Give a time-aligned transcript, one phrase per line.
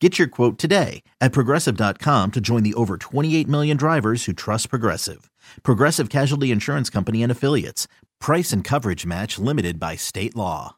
[0.00, 4.68] Get your quote today at progressive.com to join the over 28 million drivers who trust
[4.68, 5.30] Progressive.
[5.62, 7.88] Progressive Casualty Insurance Company and Affiliates.
[8.20, 10.76] Price and coverage match limited by state law.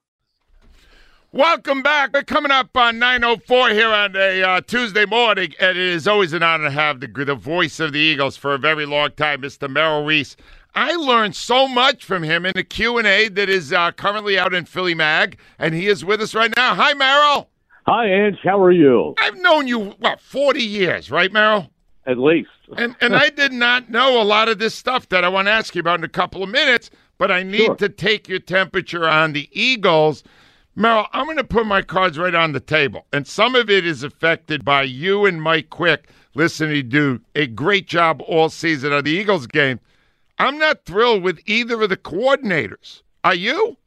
[1.33, 2.13] Welcome back.
[2.15, 6.33] We're coming up on 9.04 here on a uh, Tuesday morning, and it is always
[6.33, 9.43] an honor to have the, the voice of the Eagles for a very long time,
[9.43, 9.69] Mr.
[9.69, 10.37] Merrill Reese.
[10.77, 14.65] I learned so much from him in the Q&A that is uh, currently out in
[14.65, 16.77] Philly Mag, and he is with us right now.
[16.77, 17.51] Hi, Merrill.
[17.91, 18.37] Hi, Ange.
[18.45, 19.15] How are you?
[19.19, 21.71] I've known you, what, 40 years, right, Merrill?
[22.07, 22.51] At least.
[22.77, 25.53] and, and I did not know a lot of this stuff that I want to
[25.53, 27.77] ask you about in a couple of minutes, but I need Sure.
[27.77, 30.23] to take your temperature on the Eagles.
[30.77, 33.87] Merrill, I'm going to put my cards right on the table, and some of it
[33.87, 38.93] is affected by you and Mike Quick listening to do a great job all season
[38.93, 39.81] of the Eagles game.
[40.39, 43.01] I'm not thrilled with either of the coordinators.
[43.25, 43.79] Are you?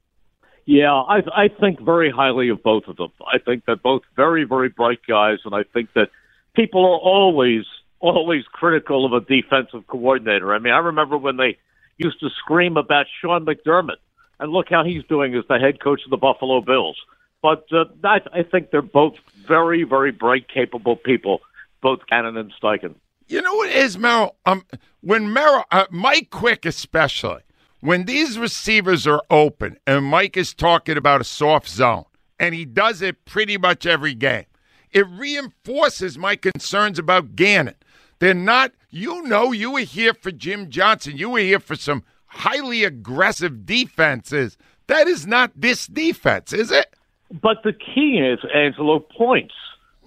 [0.65, 3.11] Yeah, I, I think very highly of both of them.
[3.25, 6.09] I think they're both very, very bright guys, and I think that
[6.55, 7.65] people are always,
[7.99, 10.53] always critical of a defensive coordinator.
[10.53, 11.57] I mean, I remember when they
[11.97, 13.97] used to scream about Sean McDermott,
[14.39, 16.97] and look how he's doing as the head coach of the Buffalo Bills.
[17.41, 19.15] But uh, I, I think they're both
[19.47, 21.41] very, very bright, capable people,
[21.81, 22.95] both Gannon and Steichen.
[23.27, 24.35] You know what is, Merrill?
[24.45, 24.65] Um,
[25.01, 27.41] when Merrill, uh, Mike Quick especially,
[27.81, 32.05] when these receivers are open and Mike is talking about a soft zone,
[32.39, 34.45] and he does it pretty much every game,
[34.91, 37.75] it reinforces my concerns about Gannon.
[38.19, 41.17] They're not, you know, you were here for Jim Johnson.
[41.17, 44.57] You were here for some highly aggressive defenses.
[44.87, 46.93] That is not this defense, is it?
[47.31, 49.55] But the key is, Angelo, points.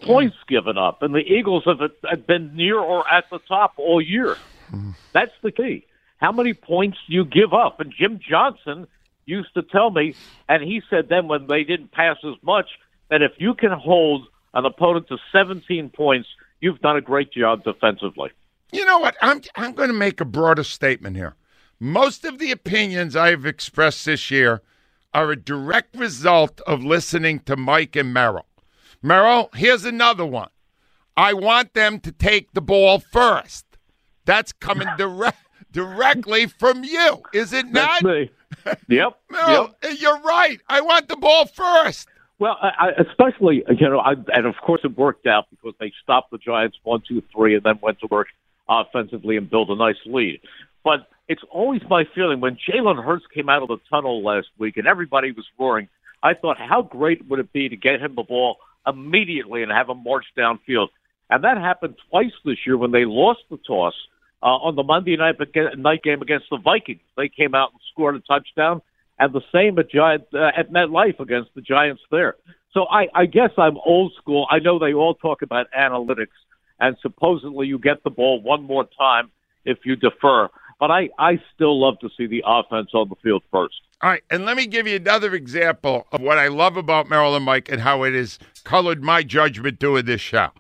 [0.03, 0.55] Points hmm.
[0.55, 1.03] given up.
[1.03, 4.37] And the Eagles have, have been near or at the top all year.
[4.71, 4.91] Hmm.
[5.13, 5.87] That's the key.
[6.25, 7.81] How many points do you give up?
[7.81, 8.87] And Jim Johnson
[9.27, 10.15] used to tell me,
[10.49, 12.65] and he said then when they didn't pass as much,
[13.11, 16.27] that if you can hold an opponent to 17 points,
[16.63, 18.31] you've done a great job defensively.
[18.73, 19.19] You know what?
[19.21, 21.37] I'm I'm going to make a broader statement here.
[21.79, 24.63] Most of the opinions I've expressed this year
[25.13, 28.47] are a direct result of listening to Mike and Merrill.
[29.03, 30.49] Merrill, here's another one.
[31.19, 33.67] I want them to take the ball first.
[34.25, 35.44] That's coming direct
[35.75, 38.03] directly from you, is it not?
[38.03, 38.31] That's me.
[38.89, 39.19] Yep.
[39.31, 39.97] Merrill, yep.
[39.99, 40.59] you're right.
[40.69, 42.09] I want the ball first.
[42.39, 45.93] Well, I, I, especially you know, I, and of course it worked out because they
[46.03, 48.29] stopped the Giants one, two, three, and then went to work
[48.69, 50.41] offensively and built a nice lead.
[50.83, 54.77] But it's always my feeling when Jalen Hurts came out of the tunnel last week
[54.77, 55.89] and everybody was roaring.
[56.23, 58.57] I thought, how great would it be to get him the ball
[58.87, 60.89] immediately and have him march downfield?
[61.31, 63.95] And that happened twice this year when they lost the toss
[64.45, 65.37] uh, on the Monday night
[65.79, 67.01] night game against the Vikings.
[67.17, 68.83] They came out and scored a touchdown,
[69.19, 72.37] and the same at uh, at MetLife against the Giants there.
[72.75, 74.47] So I, I guess I'm old school.
[74.51, 76.37] I know they all talk about analytics,
[76.79, 79.31] and supposedly you get the ball one more time
[79.65, 80.49] if you defer.
[80.81, 83.77] But I, I still love to see the offense on the field first.
[84.03, 87.37] All right, and let me give you another example of what I love about Merrill
[87.37, 90.51] and Mike and how it has colored my judgment doing this show.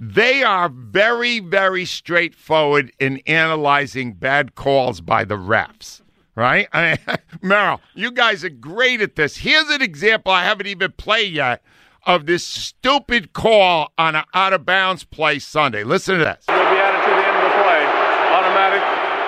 [0.00, 6.02] They are very, very straightforward in analyzing bad calls by the refs,
[6.36, 6.68] right?
[6.72, 9.36] I mean, Merrill, you guys are great at this.
[9.38, 11.62] Here's an example I haven't even played yet
[12.06, 15.82] of this stupid call on an out of bounds play Sunday.
[15.82, 16.44] Listen to this.
[16.48, 17.86] Will be added to the end of the play.
[18.34, 18.82] Automatic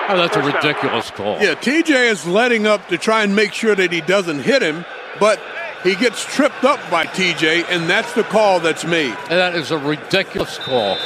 [0.09, 1.39] Oh, that's a ridiculous call.
[1.41, 4.85] Yeah, TJ is letting up to try and make sure that he doesn't hit him,
[5.19, 5.39] but
[5.83, 9.15] he gets tripped up by TJ, and that's the call that's made.
[9.29, 10.97] And that is a ridiculous call.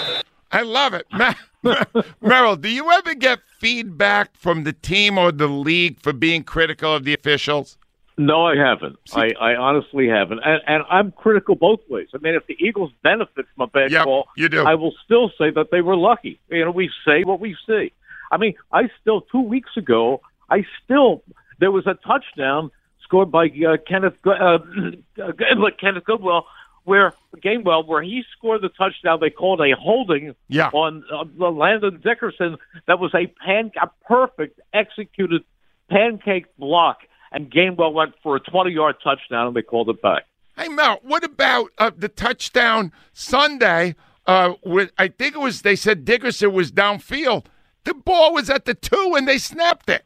[0.52, 1.08] I love it.
[2.22, 6.94] Merrill, do you ever get feedback from the team or the league for being critical
[6.94, 7.78] of the officials?
[8.18, 8.98] No, I haven't.
[9.14, 12.08] I, I honestly haven't, and, and I'm critical both ways.
[12.14, 14.64] I mean, if the Eagles benefit from a bad Yep, call, you do.
[14.66, 16.40] I will still say that they were lucky.
[16.50, 17.92] You know, we say what we see.
[18.32, 21.24] I mean, I still two weeks ago, I still
[21.60, 22.72] there was a touchdown
[23.06, 24.32] scored by uh, Kenneth uh,
[25.24, 25.32] uh,
[25.80, 26.46] Kenneth Goodwell,
[26.84, 29.20] where Gainwell, where he scored the touchdown.
[29.22, 30.70] They called a holding Yeah.
[30.74, 32.58] on uh, Landon Dickerson.
[32.88, 35.44] That was a pan a perfect executed
[35.90, 37.00] pancake block,
[37.32, 40.24] and Gainwell went for a 20 yard touchdown, and they called it back.
[40.58, 43.96] Hey, Mel, what about uh, the touchdown Sunday?
[44.28, 47.46] Uh, with I think it was they said Dickerson was downfield.
[47.84, 50.04] The ball was at the two, and they snapped it.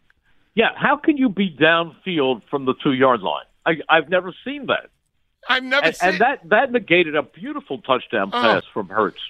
[0.56, 3.46] Yeah, how can you be downfield from the two yard line?
[3.66, 4.90] I, I've never seen that.
[5.48, 8.42] I've never And, seen and that that negated a beautiful touchdown Oh.
[8.42, 9.22] pass from Hurts.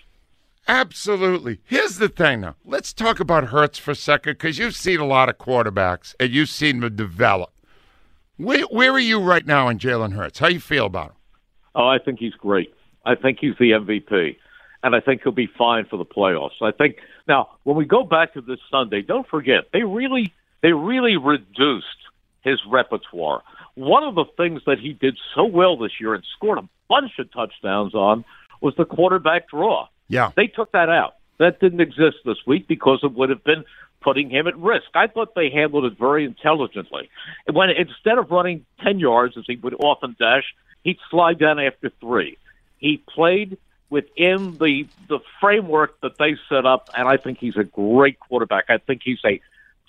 [0.68, 1.60] Absolutely.
[1.66, 2.56] Here's the thing, now.
[2.64, 6.30] Let's talk about Hurts for a second because you've seen a lot of quarterbacks and
[6.32, 7.50] you've seen them develop.
[8.38, 10.40] Where, where are you right now in Jalen Hurts?
[10.40, 11.16] How you feel about him?
[11.76, 12.74] Oh, I think he's great.
[13.06, 14.38] I think he's the MVP,
[14.84, 16.62] and I think he'll be fine for the playoffs.
[16.62, 20.74] I think now when we go back to this Sunday, don't forget they really they
[20.74, 21.86] really reduced
[22.42, 23.44] his repertoire.
[23.76, 27.12] One of the things that he did so well this year and scored a bunch
[27.20, 28.26] of touchdowns on
[28.62, 29.88] was the quarterback draw.
[30.08, 30.32] Yeah.
[30.36, 31.16] They took that out.
[31.38, 33.64] That didn't exist this week because it would have been
[34.02, 34.88] putting him at risk.
[34.94, 37.10] I thought they handled it very intelligently.
[37.52, 40.54] When instead of running ten yards as he would often dash,
[40.84, 42.38] he'd slide down after three.
[42.78, 43.58] He played
[43.90, 48.66] within the the framework that they set up, and I think he's a great quarterback.
[48.70, 49.42] I think he's a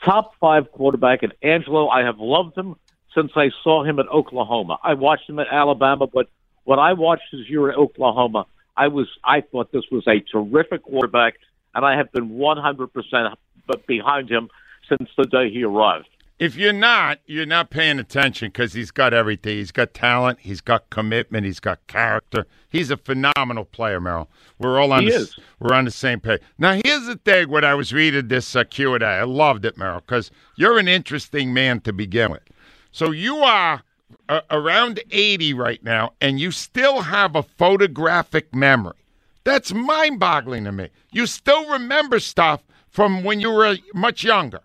[0.04, 1.22] top five quarterback.
[1.22, 2.76] And Angelo, I have loved him
[3.14, 4.78] since I saw him at Oklahoma.
[4.82, 6.28] I watched him at Alabama, but
[6.64, 10.82] when I watched his year at Oklahoma, I was I thought this was a terrific
[10.84, 11.34] quarterback,
[11.74, 13.34] and I have been 100%
[13.66, 14.48] but behind him
[14.88, 16.08] since the day he arrived.
[16.40, 19.58] If you're not, you're not paying attention because he's got everything.
[19.58, 20.38] He's got talent.
[20.40, 21.44] He's got commitment.
[21.44, 22.46] He's got character.
[22.70, 24.26] He's a phenomenal player, Merrill.
[24.58, 25.38] We're all on He the, is.
[25.58, 26.40] we're on the same page.
[26.56, 27.50] Now, here's the thing.
[27.50, 30.78] When I was reading this uh, Q and A, I loved it, Merrill, because you're
[30.78, 32.42] an interesting man to begin with.
[32.90, 33.82] So you are
[34.30, 38.96] uh, around 80 right now, and you still have a photographic memory.
[39.44, 40.88] That's mind-boggling to me.
[41.12, 44.60] You still remember stuff from when you were much younger.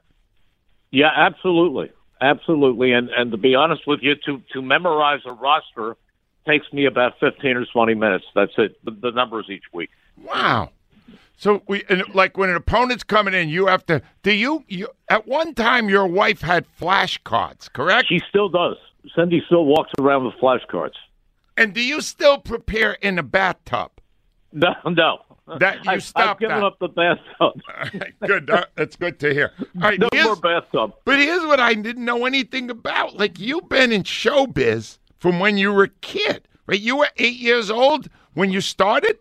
[0.96, 2.94] Yeah, absolutely, absolutely.
[2.94, 5.98] And and to be honest with you, to to memorize a roster
[6.48, 8.24] takes me about fifteen or twenty minutes.
[8.34, 8.78] That's it.
[8.86, 9.90] The, the numbers each week.
[10.24, 10.70] Wow.
[11.36, 14.02] So we and like when an opponent's coming in, you have to.
[14.24, 14.64] Do you?
[14.70, 18.08] You at one time your wife had flashcards, correct?
[18.08, 18.78] She still does.
[19.14, 20.96] Cindy still walks around with flashcards.
[21.58, 23.92] And do you still prepare in the bathtub?
[24.54, 25.18] No, no.
[25.60, 26.66] That you I've, stopped I've given that.
[26.66, 27.62] up the bathtub.
[28.26, 28.48] good.
[28.48, 29.52] That- that's good to hear.
[29.60, 30.94] All right, no more bathtub.
[31.06, 33.16] But here's what I didn't know anything about.
[33.18, 36.80] Like you've been in showbiz from when you were a kid, right?
[36.80, 39.20] You were eight years old when you started.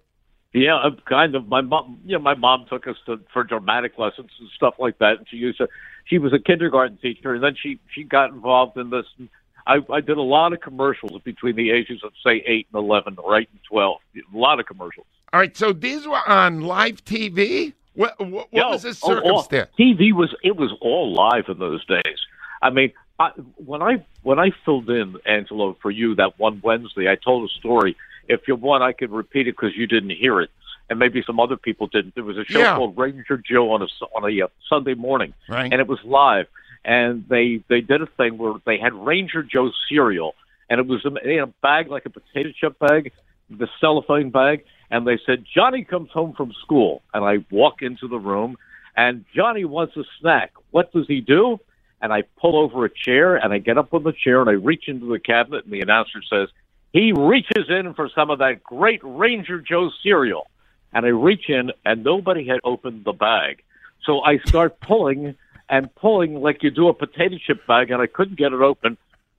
[0.54, 1.48] Yeah, I'm kind of.
[1.48, 4.98] My mom, you know, my mom took us to for dramatic lessons and stuff like
[4.98, 5.18] that.
[5.18, 5.68] And she used to.
[6.04, 9.04] She was a kindergarten teacher, and then she she got involved in this.
[9.18, 9.28] And
[9.66, 13.16] I I did a lot of commercials between the ages of say eight and eleven
[13.18, 13.98] or eight and twelve.
[14.16, 15.06] A lot of commercials.
[15.34, 17.72] All right, so these were on live TV.
[17.94, 19.70] What, what, what Yo, was the oh, oh, circumstance?
[19.76, 22.20] TV was it was all live in those days.
[22.62, 27.10] I mean, I, when I when I filled in Angelo for you that one Wednesday,
[27.10, 27.96] I told a story.
[28.28, 30.50] If you want, I could repeat it because you didn't hear it,
[30.88, 32.14] and maybe some other people didn't.
[32.14, 32.76] There was a show Yeah.
[32.76, 35.64] called Ranger Joe on a on a uh, Sunday morning, Right.
[35.72, 36.46] and it was live.
[36.84, 40.36] And they they did a thing where they had Ranger Joe cereal,
[40.70, 43.10] and it was in a bag like a potato chip bag,
[43.50, 44.64] the cellophane bag.
[44.90, 48.56] And they said Johnny comes home from school, and I walk into the room,
[48.96, 50.52] and Johnny wants a snack.
[50.70, 51.58] What does he do?
[52.00, 54.54] And I pull over a chair, and I get up on the chair, and I
[54.54, 56.48] reach into the cabinet, and the announcer says
[56.92, 60.48] he reaches in for some of that great Ranger Joe cereal.
[60.92, 63.62] And I reach in, and nobody had opened the bag.
[64.04, 65.34] So I start pulling
[65.68, 68.96] and pulling like you do a potato chip bag, and I couldn't get it open.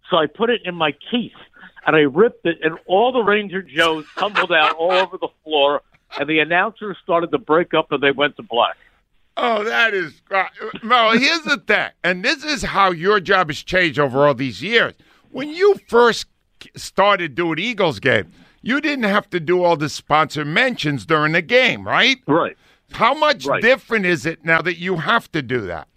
[0.10, 1.34] So I put it in my teeth,
[1.88, 5.82] and I ripped it, and all the Ranger Joes tumbled out all over the floor,
[6.20, 8.76] and the announcers started to break up, and they went to black.
[9.38, 10.46] Oh, that is uh,
[10.84, 11.12] Mel.
[11.18, 14.94] Here's the thing, and this is how your job has changed over all these years.
[15.32, 16.28] When you first
[16.76, 18.32] started doing Eagles game,
[18.62, 22.18] you didn't have to do all the sponsor mentions during the game, right?
[22.28, 22.56] Right.
[22.92, 23.62] How much Right.
[23.62, 25.88] different is it now that you have to do that?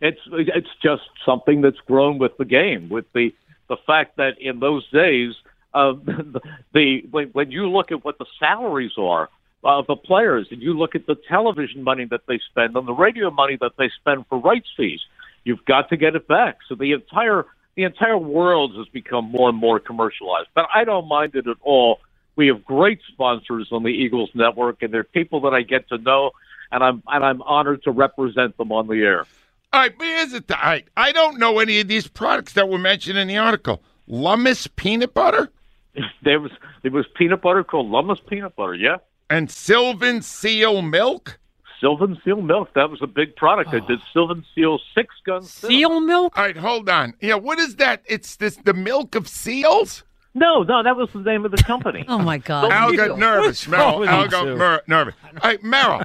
[0.00, 3.34] it's it's just something that's grown with the game, with the
[3.68, 5.34] the fact that in those days,
[5.74, 6.40] uh, the,
[6.72, 9.28] the when, when you look at what the salaries are
[9.64, 12.92] of the players, and you look at the television money that they spend and the
[12.92, 15.00] radio money that they spend for rights fees,
[15.44, 16.58] you've got to get it back.
[16.68, 17.44] So the entire
[17.74, 20.48] the entire world has become more and more commercialized.
[20.52, 22.00] But I don't mind it at all.
[22.34, 25.98] We have great sponsors on the Eagles network, and they're people that I get to
[25.98, 26.32] know,
[26.72, 29.26] and I'm and I'm honored to represent them on the air.
[29.72, 32.68] All right, but here's the th- I, I don't know any of these products that
[32.68, 33.82] were mentioned in the article.
[34.08, 35.50] Lummus peanut butter
[36.22, 36.50] There was
[36.82, 38.96] there was peanut butter called Lummus peanut butter, yeah.
[39.30, 41.38] and Sylvan Seal milk.
[41.80, 43.70] Sylvan Seal milk, that was a big product.
[43.72, 43.86] I ah.
[43.86, 46.36] did Sylvan Seal six gun Seal milk?
[46.36, 47.14] All right, hold on.
[47.20, 48.02] Yeah, what is that?
[48.06, 50.04] It's this the milk of seals.
[50.34, 52.04] No, no, that was the name of the company.
[52.08, 52.70] Oh my God!
[52.70, 53.66] Al got nervous.
[53.66, 54.00] Merrill.
[54.00, 55.14] with Al you got mer- nervous.
[55.24, 56.02] All right, Merrill,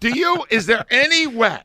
[0.00, 0.44] do you?
[0.50, 1.58] Is there any way,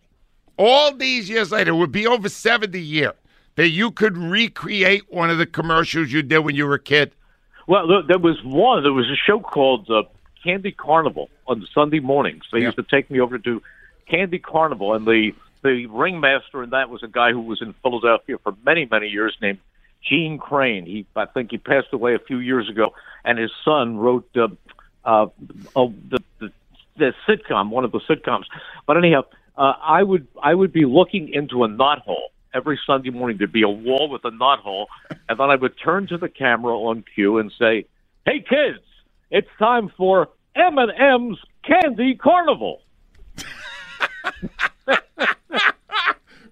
[0.62, 3.14] all these years later, it would be over seventy years,
[3.56, 7.12] that you could recreate one of the commercials you did when you were a kid?
[7.68, 8.84] Well, there, there was one.
[8.84, 10.04] There was a show called uh,
[10.44, 12.44] Candy Carnival on Sunday mornings.
[12.52, 12.66] They Yeah.
[12.70, 13.62] used to take me over to
[14.08, 18.38] Candy Carnival, and the the ringmaster in that was a guy who was in Philadelphia
[18.44, 19.60] for many many years, named
[20.08, 20.86] Gene Crane.
[20.86, 24.48] He, I think, he passed away a few years ago, and his son wrote uh,
[25.06, 25.28] uh,
[25.76, 26.52] oh, the, the
[26.98, 28.46] the sitcom, one of the sitcoms.
[28.88, 29.24] But anyhow,
[29.62, 33.38] uh, I would I would be looking into a knothole every Sunday morning.
[33.38, 34.88] There'd be a wall with a knothole,
[35.30, 37.86] and then I would turn to the camera on cue and say,
[38.26, 38.84] "Hey kids,
[39.30, 42.82] it's time for M and M's Candy Carnival."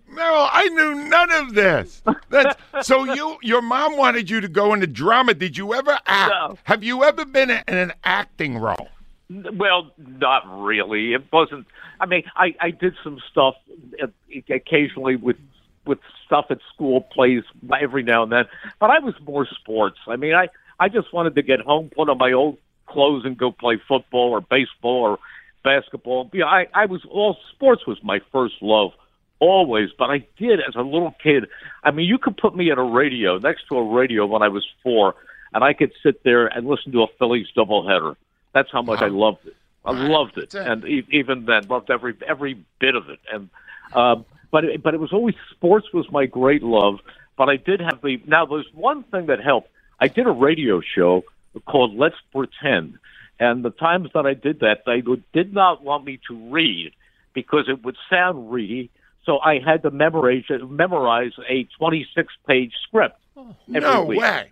[0.07, 2.03] Merrill, I knew none of this.
[2.29, 5.33] That's, so you, your mom wanted you to go into drama.
[5.33, 6.31] Did you ever act?
[6.31, 6.57] No.
[6.63, 8.89] Have you ever been in an acting role?
[9.29, 11.13] Well, not really.
[11.13, 11.67] It wasn't.
[11.99, 13.55] I mean, I I did some stuff
[14.01, 14.07] uh,
[14.49, 15.37] occasionally with
[15.85, 17.43] with stuff at school plays
[17.79, 18.45] every now and then,
[18.79, 19.97] but I was more sports.
[20.07, 22.57] I mean, I I just wanted to get home, put on my old
[22.87, 25.19] clothes, and go play football or baseball or
[25.63, 26.29] basketball.
[26.33, 28.91] Yeah, I I was all sports was my first love.
[29.39, 31.45] Always, but I did as a little kid.
[31.83, 34.49] I mean, you could put me at a radio next to a radio when I
[34.49, 35.15] was four,
[35.53, 38.15] and I could sit there and listen to a Phillies doubleheader.
[38.53, 39.55] That's how much I loved it.
[39.85, 43.19] I loved it, and e- even then, loved every every bit of it.
[43.31, 43.49] And
[43.93, 46.99] um, but it, but it was always sports was my great love.
[47.37, 48.45] But I did have the now.
[48.45, 49.69] There's one thing that helped.
[49.99, 51.23] I did a radio show
[51.65, 52.99] called Let's Pretend,
[53.39, 56.91] and the times that I did that, they would, did not want me to read
[57.33, 58.89] because it would sound reedy.
[59.25, 63.19] So I had to memorize memorize a 26 page script.
[63.37, 64.19] every No week.
[64.19, 64.51] way.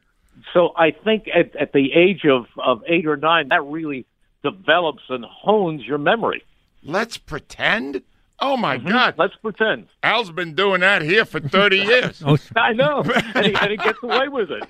[0.54, 4.06] So I think at, at the age of, of eight or nine, that really
[4.44, 6.44] develops and hones your memory.
[6.84, 8.04] Let's pretend.
[8.40, 8.90] Oh my Mm-hmm.
[8.90, 9.88] God, Let's pretend.
[10.04, 12.22] Al's been doing that here for thirty years.
[12.26, 13.02] Oh, I know,
[13.34, 14.64] and he, and he gets away with it.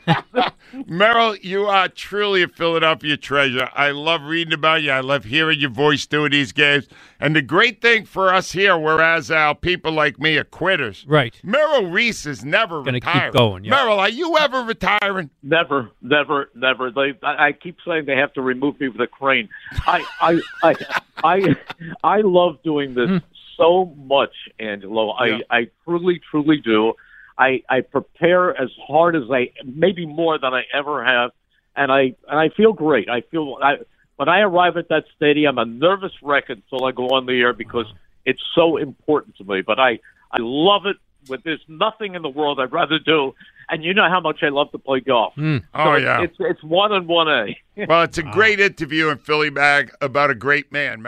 [0.88, 3.70] Merrill, you are truly a Philadelphia treasure.
[3.74, 4.92] I love reading about you.
[4.92, 6.88] I love hearing your voice doing these games.
[7.20, 11.38] And the great thing for us here, whereas our people like me are quitters, right.
[11.44, 13.34] Merrill Reese is never Gonna keep retiring.
[13.34, 13.72] going, yeah.
[13.72, 15.30] Merrill, are you ever retiring?
[15.44, 16.90] Never, never, never.
[16.92, 19.50] They, I, I keep saying they have to remove me with a crane.
[19.86, 20.76] I, I, I,
[21.24, 21.56] I,
[22.04, 23.22] I love doing this
[23.58, 25.10] so much, Angelo.
[25.12, 25.38] I, Yeah.
[25.50, 26.94] I truly, truly do.
[27.38, 31.32] I, I prepare as hard as I, maybe more than I ever have,
[31.76, 33.10] and I, and I feel great.
[33.10, 33.78] I feel I,
[34.16, 37.40] when I arrive at that stadium, I'm a nervous wreck until I go on the
[37.40, 37.86] air because
[38.26, 39.62] it's so important to me.
[39.62, 40.00] But I,
[40.32, 40.98] I love it.
[41.30, 43.36] But there's nothing in the world I'd rather do.
[43.70, 45.34] And you know how much I love to play golf.
[45.36, 45.58] Hmm.
[45.74, 46.22] Oh, So yeah.
[46.22, 47.86] It's it's one and one A.
[47.86, 51.02] Well, it's a great interview in Philly Mag about a great man.